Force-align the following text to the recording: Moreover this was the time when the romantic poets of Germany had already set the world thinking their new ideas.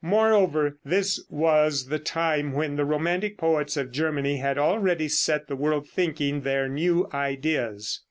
Moreover 0.03 0.79
this 0.83 1.23
was 1.29 1.89
the 1.89 1.99
time 1.99 2.53
when 2.53 2.75
the 2.75 2.85
romantic 2.85 3.37
poets 3.37 3.77
of 3.77 3.91
Germany 3.91 4.37
had 4.37 4.57
already 4.57 5.07
set 5.07 5.45
the 5.47 5.55
world 5.55 5.87
thinking 5.87 6.41
their 6.41 6.67
new 6.67 7.07
ideas. 7.13 7.99